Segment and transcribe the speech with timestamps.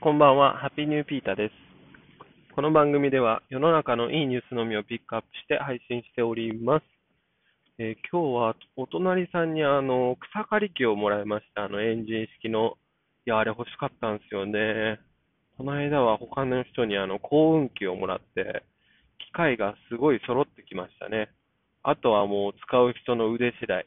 [0.00, 1.54] こんばんは、ハッピーニューピーターです。
[2.54, 6.84] この番組では世の中のいいニュースのみをピックアップして配信しております。
[7.78, 11.64] えー今日はお隣さんにあの草刈り機をもらいました。
[11.64, 12.78] あのエンジン式の。
[13.26, 15.00] いや、あれ欲しかったんですよね。
[15.56, 18.62] この間は他の人にあの幸運機をもらって、
[19.18, 21.28] 機械がすごい揃ってきましたね。
[21.82, 23.84] あとはもう使う人の腕次第。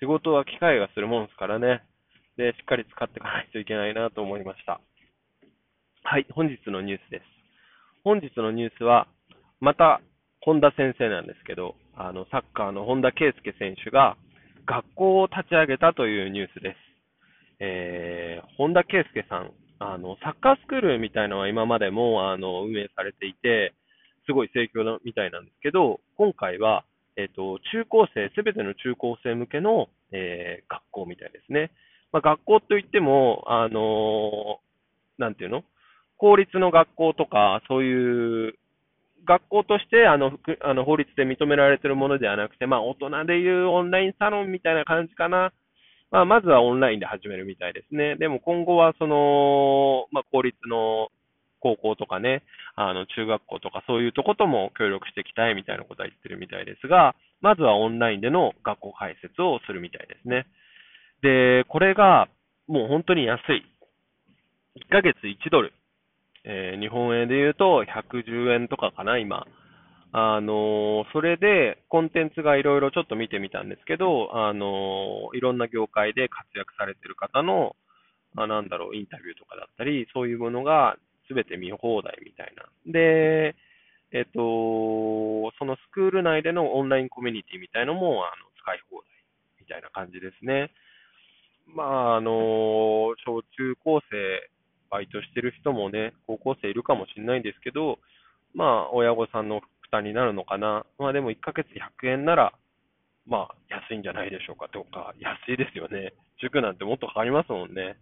[0.00, 1.82] 仕事は機械がするもんですからね。
[2.38, 4.80] で、しっかり使っていかないといけないなと思いました。
[6.08, 7.24] はい、本日のニュースです。
[8.04, 9.08] 本日のニュースは、
[9.58, 10.00] また、
[10.40, 14.16] 本田先生なんですけど、あの、サッカーの本田圭佑選手が、
[14.66, 16.76] 学校を立ち上げたというニュースです。
[17.58, 19.50] えー、本田圭佑さん、
[19.80, 23.74] あの、サッカースクールみたいのは今までも、あの、運営されていて、
[24.26, 26.84] すごい盛況みたいなんですけど、今回は、
[27.16, 31.72] えっ、と、中高生、すべての中高生向けの、えー学校みたいですね。
[32.12, 34.66] まあ、学校といっても、あのー
[35.18, 35.64] なんていうの？
[36.18, 38.54] 公立の学校とか、そういう、
[39.26, 45.52] 学校としてあのあの法律で認められてるものではなくて、まあ、大人でいうオンラインサロンみたいな感じかな。
[46.10, 48.16] まあ、まずはオンラインで始めるみたいですね。
[48.16, 51.08] でも今後は、その、まあ、公立の
[51.60, 52.42] 高校とかね、
[52.76, 60.46] あの、中学校とかそういうとことも協力していきたいみたいなことは言ってるみたいですが、まずはオンラインでの学校開設をするみたいですね。
[61.22, 62.28] で、これが
[62.68, 63.66] もう本当に安い。
[64.76, 65.72] 1ヶ月1ドル。
[66.46, 69.46] えー日本円で言うと110円とかかな、今。
[70.12, 77.76] あのそれで、コンテンツがいろいろちょっと見てみたんですけど、あのいろんな業界で活躍されてる方の、
[78.36, 80.96] あなんだろう、インタビューとかだったり、そういうものが
[81.28, 82.64] 全て見放題みたいな。
[82.90, 83.56] で、
[84.12, 89.10] えっと、そのスクール内でのオンラインコミュニティみたいのも、あの、使い放題
[89.60, 90.70] みたいな感じですね。
[91.66, 91.82] ま
[92.14, 92.30] あ、あの、
[93.26, 94.50] 小中高生、
[94.90, 97.98] バイトしてる人もね、高校生いるかもしれないんですけど、
[98.54, 100.84] まあ、親御さんの負担になるのかな。
[100.98, 101.68] まあ、でも1ヶ月
[102.02, 102.52] 100円なら、
[103.26, 104.68] まあ、安いんじゃないでしょうか。
[104.68, 106.12] とか、安いですよね。
[106.40, 107.96] 塾なんてもっとかかりますもんね。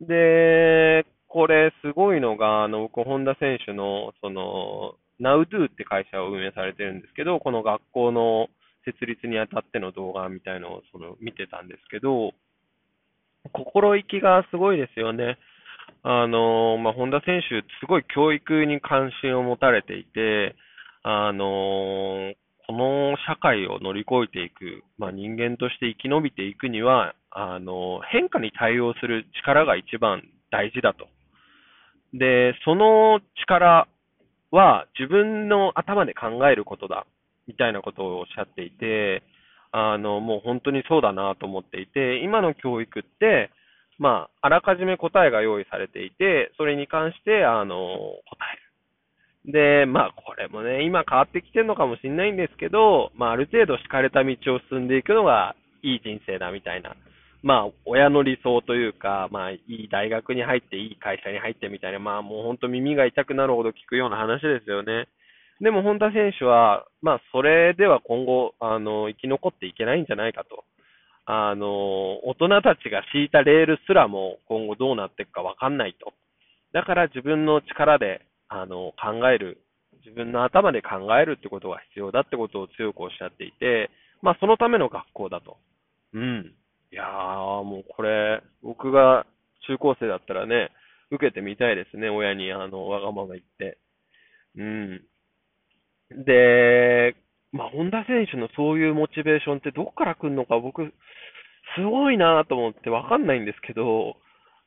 [0.00, 8.48] で、これすごいのが、あの、僕、本田選手の、その、NowDo って会社を運営されてるんですけど、この学校の
[8.84, 12.32] 設立にあたっての動画みたいのをその見てたんですけど、
[13.52, 15.38] 心意気がすごいですよね。
[16.08, 20.54] あの、まあ、本田選手、すごい教育に関心を持たれていて、
[21.02, 22.32] あの、
[22.68, 30.22] この社会を乗り越えていく、まあ、人間として生き延びていくには、あの、変化に対応する力が一番
[30.52, 31.08] 大事だと。
[32.14, 33.88] で、その力
[34.52, 37.04] は自分の頭で考えることだ、
[37.48, 39.24] みたいなことをおっしゃっていて、
[39.72, 43.50] あの、もう本当にそうだなと思っていて、今の教育って、
[43.98, 49.52] まあ、あらかじめ答えが用意されていて、それに関して、あの、答える。
[49.52, 56.96] で、まあ、これもね、今変わってきてるのかもしれないんですけど、まあ、ある程度敷かれた道を進んでいくのがいい人生だみたいな。
[57.42, 65.06] まあ、親の理想というか、まあ、いい大学に入って、いい会社に入ってみたいな、まあ、もう本当耳が痛くなるほど聞くような話ですよね。
[65.60, 70.64] でも、本田選手は、まあ、それでは今後、あの、生き残っていけないんじゃないかと。
[71.26, 76.14] あの、大人たちが敷いたレールすらも今後どうなっていくかわかんないと。
[76.72, 79.58] だから自分の力で、あの、考える、
[80.04, 83.90] 自分の頭で考えるってことが必要だってことを強くおっしゃっていて、
[84.22, 85.58] まあそのための学校だと。
[86.14, 86.54] うん。
[86.92, 89.26] いやー、もうこれ、僕が
[89.66, 90.70] 中高生だったらね、
[91.10, 93.78] 受けてみたいですね、親に、あの、わがまま言って。
[94.56, 95.02] うん。
[96.24, 97.16] で、
[97.52, 100.92] まあ、本田選手のそういうモチベーションってどこから来るのか僕、
[101.76, 104.16] すごいなと思ってわかんないんですけど、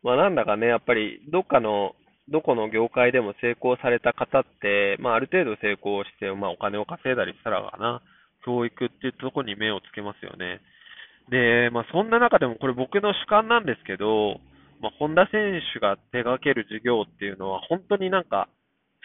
[0.03, 1.95] まあ、なんだかね、やっぱりどっかの、
[2.29, 8.01] どこの業界でも成功された方って、まあ、ある程度成功して、まあ、お金を稼いだりしたらかな、
[8.45, 10.61] 教育っていうところに目をつけますよね。
[11.29, 14.39] で、まあ、そんな中でもこれ僕の主観なんですけど、
[14.81, 18.47] まあ、本田選手が手掛ける事業っていうのは本当になんか、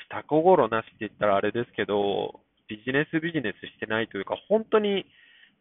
[0.09, 5.07] 下心なしって言ったらあれですけど、ビジネスビジネスしてないというか、本当に、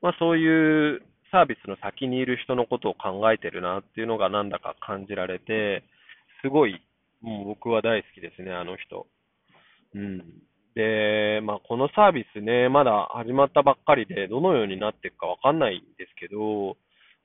[0.02, 1.02] まあそういう
[1.32, 5.84] サービスの先にいる人のことを考えてるなっていうのがなんだか感じられて、
[6.42, 6.82] すごい、
[7.22, 9.08] もう僕は大好きですね、あの人。
[9.96, 10.20] うん。
[10.76, 16.78] で、まあこのサービスね、まだ始まったばっかりで、どのようになっていくかわかんないんですけど、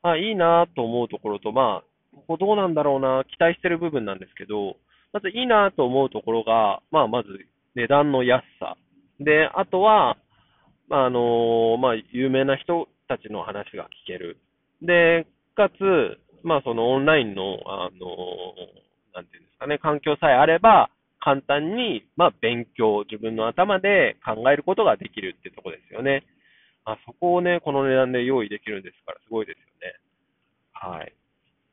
[0.03, 4.77] まあいいなと思うところと、まあ、ここどうなんだろうな、期待してる部分なんですけど、
[5.13, 7.29] まずいいなと思うところが、まあまず
[7.75, 8.77] 値段の安さ。
[9.21, 10.17] で、あとは、
[10.91, 14.39] ああのまあ有名な人たちの話が聞ける。
[14.81, 18.07] で、かつ、まあそのオンラインの、あの
[19.15, 26.25] なんていうんですかね、環境さえあれば、簡単に、まあ、勉強、自分の頭で考えることができるってとこですよね。
[26.85, 29.95] あそこをね、この値段で用意できるんですから、すごいですよね。
[30.73, 31.13] はい。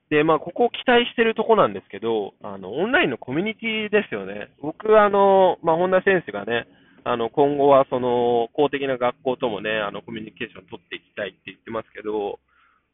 [0.10, 4.50] で、まあ、ここを期待してるとこなんですけど、あの、オンラインのコミュニティですよね。
[4.62, 6.68] 僕、あの、まあ、本田選手がね、
[7.06, 12.40] あの、今後はその、公的な学校ともね、あの、コミュニケーションを取っていきたいって言ってますけど、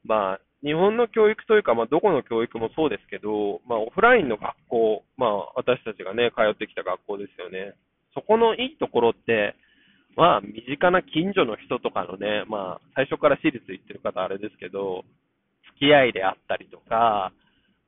[0.03, 7.73] まあ、日本の教育というか、まあ、どこの教育もそうですけど、まあ、オフラインの学校、まあ、私たちがね、通ってきた学校ですよね。
[8.13, 9.55] そこのいいところって、
[10.17, 15.05] まあ、身近な近所の人とかのね、まあ、最初から私立行ってる方あれですけど、
[15.79, 17.31] 付き合いであったりとか、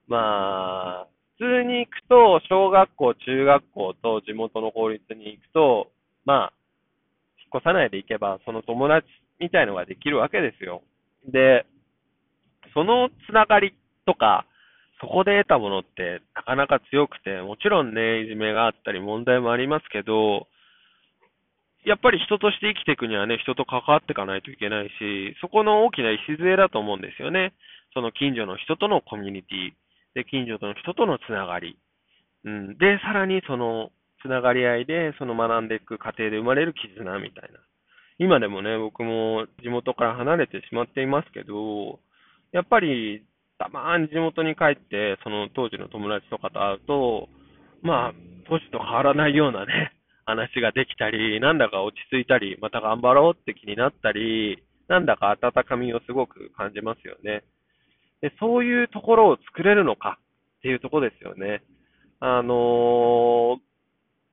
[0.07, 5.91] まあ、普通に行くと、小学校、中学校と地元の公立に行くと、
[6.25, 6.53] まあ、
[7.39, 9.07] 引っ越さないで行けば、その友達
[9.39, 10.81] みたいのができるわけですよ。
[11.27, 11.65] で、
[12.73, 13.73] そのつながり
[14.05, 14.45] とか、
[15.01, 20.47] そこで得たものってなかなか強くて、もちろんね、いじめがあったり問題もありますけど、
[21.85, 27.53] やっぱり人として生きていくにはね、人と関わっていかないといけないし、そこの大きな礎だと思うんですよね。
[27.93, 29.73] その近所の人とのコミュニティ、
[30.15, 31.77] で、近所の人とのつながり。
[32.45, 32.77] うん。
[32.77, 33.91] で、さらにその
[34.23, 37.59] つながり合いで、その学んでいく過程で生まれる絆みたいな。
[38.17, 41.99] 今でもね、僕も地元から離れてしまっていますけど、
[42.51, 43.23] やっぱり、
[43.57, 47.29] たまに地元に帰って、その当時の友達とかと会うと、
[47.81, 48.13] まあ、
[48.47, 49.93] 当時と変わらないようなね、
[50.25, 57.43] 話ができたり、なんだか落ち着いたり、また頑張ろうって気になったり、なんだか温かみをすごく感じますよね。
[58.21, 60.17] でそういうところを作れるのか
[60.59, 61.61] っていうところですよね。
[62.19, 63.59] あのー、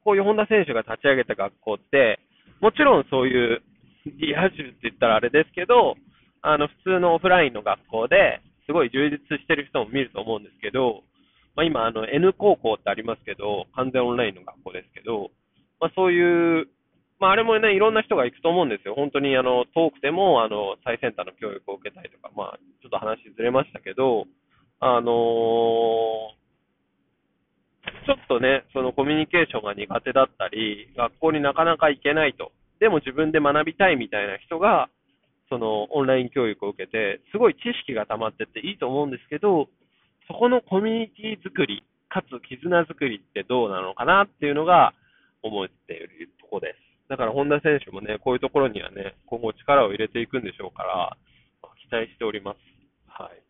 [0.04, 2.20] こういう本田選手が立ち上げた学校って、
[2.60, 3.62] もちろんそういう
[4.06, 5.96] リア充って言ったらあれですけど、
[6.42, 11.02] あの、普通のオフラインの学校で、すごい充実してる人も見ると思うんですけど、
[11.56, 15.30] まあ、今、あの、N 高校ってありますけど、完全オンラインの学校ですけど、
[15.80, 16.68] まあ、そういう、
[17.18, 18.94] まあ、あれもね、いろんな人が行くと思うんですよ。
[18.94, 24.24] 本当に、あの、遠くても、あの、最先端の教育を受けたりとか、まあ、ちょっと話ずれましたけど、
[24.78, 26.39] あのー、
[28.06, 32.52] ちょっとね、そのコミュニケーションが苦手だったり、学校になかなか行けないと。
[32.78, 34.88] でも自分で学びたいみたいな人が、
[35.48, 39.68] そのオンライン教育を受けて、すごい知識が溜まってていいと思うんですけど、
[40.28, 44.94] そこのコミュニティ作り、かつ絆作りってどうなのかなっていうのが
[45.42, 47.08] 思っているとこです。
[47.08, 51.16] だから本田選手もね、こういうところにはね、今後力を入れていくんでしょうから、
[51.82, 52.58] 期待しております。
[53.08, 53.42] はい。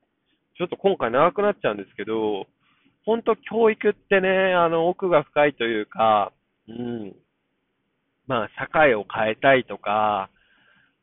[0.57, 2.47] ちょっと今回長くなっちゃうんですけど、
[3.07, 6.33] 本当教育ってね、あの、奥が深いというか、
[6.69, 7.17] うん。
[8.27, 10.31] まあ、社会を変えたいとか、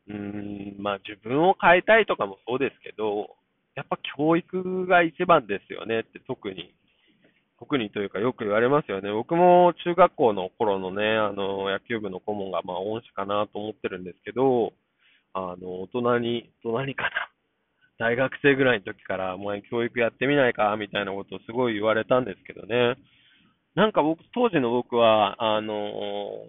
[0.08, 3.36] うん、まあ自分を変えたいとかもそうですけど、
[3.74, 6.74] やっぱ教育が一番ですよねって特に、
[7.58, 9.12] 特にというかよく言われますよね。
[9.12, 14.72] 僕も中学校の頃のね、あの、野球部の顧問がまあ恩師かなと思ってるんですけど、
[15.34, 17.27] あの、大人に、大人にかな。
[17.98, 20.76] 大学生ぐらいの時から、お前教育やってみないか？
[20.76, 22.96] みたいなことをすごい言われたんですけどね。
[23.74, 26.46] なんか僕、当時の僕は、あの、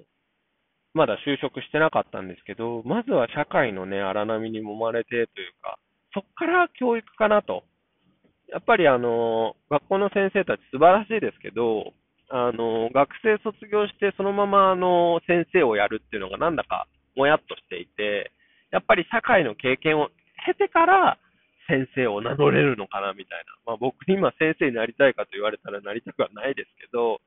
[0.93, 5.27] まだ就職してなかったんですけど、まずは社会のね、荒波に揉まれてという
[5.61, 5.77] か、
[6.13, 7.63] そっから教育かなと。
[8.47, 11.93] やっぱりあの、学校の先生たち素晴らしいですけど、
[12.29, 18.31] あの、学生卒業してそのままあの、先生をやるっていうのがなんだかもやっとしていて、
[18.71, 20.09] やっぱり社会の経験を
[20.45, 21.17] 経てから
[21.69, 23.53] 先生を名乗れるのかなみたいな。
[23.65, 27.21] まあ僕今先生になりたいかと言われたらなりたくはないですけど、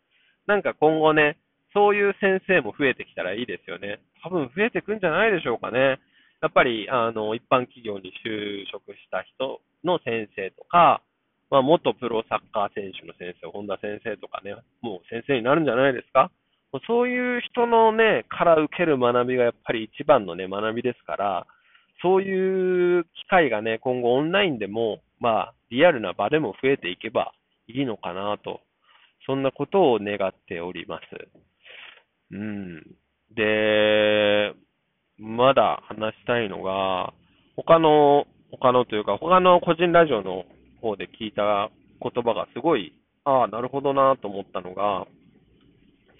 [0.46, 1.38] なんか今後ね、
[1.72, 4.00] そういう先生も増えてきたらいいですよね。
[4.22, 6.00] 多分増えてくんじゃないでしょうかね。
[6.42, 11.00] やっぱり、あの、一般企業に就職した人の先生とか、
[11.50, 16.30] まあ、元プロサッカー選手の先生、本田先生とかね、もう先生になるんじゃないですか。
[16.86, 21.46] そういう人のね、から受ける学びがやっぱり一番のね、学びですから、
[22.02, 27.32] そういう機会がね、今後オンラインでも、まあ、リアルな場でも増えていけば
[27.68, 28.60] いいのかなと、
[29.26, 31.02] そんなことを願っております。
[32.32, 32.82] うん。
[33.34, 34.52] で、
[35.18, 37.12] まだ話したいのが、
[37.56, 40.44] 他の、他のというか、他の個人ラジオの
[40.80, 42.92] 方で聞いた言葉がすごい、
[43.24, 45.06] ああ、なるほどなと思ったのが、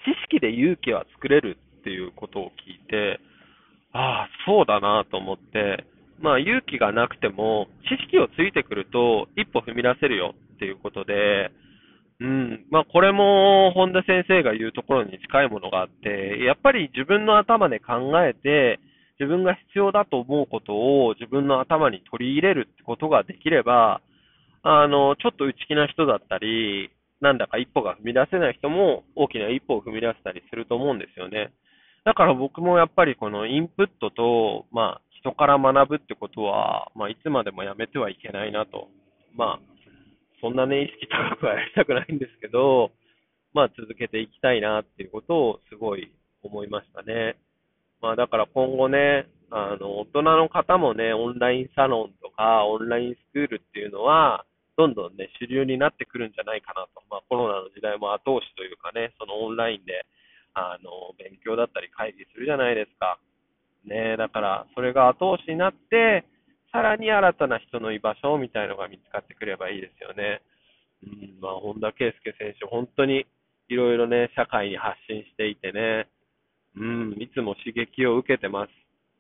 [0.05, 3.19] 知識で勇気は作れるっていうことを聞いて、
[3.93, 5.85] ああ、そうだなと思って、
[6.21, 11.51] まあ勇気がなくても、知識をついてくると一歩踏み出せるよっていうことで、
[12.21, 12.65] うん。
[12.71, 18.79] まあ、これも、本田先生が言うところに近いものがあって、やっぱり自分の頭で考えて、
[19.19, 24.01] 自分が必要だと思うことを自分の頭に取り入れるってことができれば、
[24.63, 31.51] あの、ちょっと内気な人だったり、なんだか一歩が踏み出せない人も大きな一歩を踏み出せたりすると思うんですよね。
[32.05, 38.89] だから僕もやっぱりこのインプットと、まあ、人から学ぶってことは、まあ、いつまでもやめてはいけないなと。
[39.37, 39.61] まあ、
[40.41, 42.91] そんなね、意識高くはやりたくないんですけど、
[43.55, 47.37] まあ、続けていきたいなっていうことをすごい思いましたね。
[48.01, 54.45] まあ、だから今後ね、あの、大人の方もね、オンラインサロンとか、オンラインスクールっていうのは、
[54.77, 57.03] どんどんね、主流になってくるんじゃないかなと。
[57.11, 60.07] まあ、コロナの時代も後押しというかね、そのオンラインで、
[60.55, 63.19] あの、勉強だったり会議するじゃないですか。
[63.85, 66.25] ねだから、それが後押しになって、
[66.73, 70.41] さらに新たな人の居場所みたいのが見つかってくればいいですよね。
[71.05, 73.27] うん、まあ、本田圭佑選手、本当に
[73.69, 76.09] いろいろね、社会に発信していてね、
[76.77, 78.71] うん、いつも刺激を受けてます。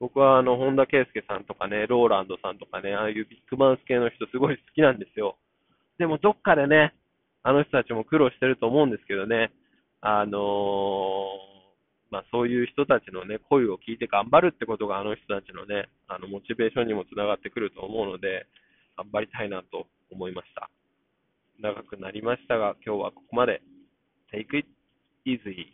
[0.01, 5.37] 僕はあの、本田圭佑さんとかね、ローランドさんとかね、ああいうビッグマウス系の人すごい好きなんですよ。
[5.99, 6.95] でもどっかでね、
[7.43, 9.53] あの人たちも苦労してると思うんですけどね、
[10.01, 11.22] あのー
[12.13, 18.47] まあ、そういう人たちのね、声を聞いて頑張るってことが、あの人たちのね、あの、モチベーションにもつながってくると思うので、
[18.99, 20.69] 頑張りたいなと思いました。
[21.59, 23.63] 長くなりましたが、今日はここまで。
[24.31, 24.69] Take it
[25.25, 25.73] easy.